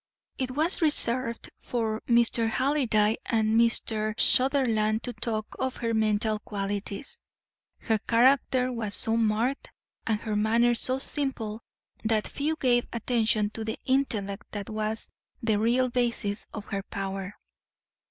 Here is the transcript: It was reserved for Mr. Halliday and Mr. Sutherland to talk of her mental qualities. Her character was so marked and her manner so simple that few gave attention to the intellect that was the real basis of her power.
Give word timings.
It 0.39 0.49
was 0.49 0.81
reserved 0.81 1.51
for 1.59 2.01
Mr. 2.09 2.49
Halliday 2.49 3.17
and 3.23 3.53
Mr. 3.55 4.19
Sutherland 4.19 5.03
to 5.03 5.13
talk 5.13 5.45
of 5.59 5.75
her 5.77 5.93
mental 5.93 6.39
qualities. 6.39 7.21
Her 7.77 7.99
character 7.99 8.71
was 8.73 8.95
so 8.95 9.15
marked 9.15 9.69
and 10.07 10.19
her 10.21 10.35
manner 10.35 10.73
so 10.73 10.97
simple 10.97 11.61
that 12.03 12.25
few 12.27 12.55
gave 12.55 12.87
attention 12.91 13.51
to 13.51 13.63
the 13.63 13.77
intellect 13.85 14.47
that 14.53 14.71
was 14.71 15.11
the 15.43 15.59
real 15.59 15.87
basis 15.87 16.47
of 16.51 16.65
her 16.65 16.81
power. 16.81 17.35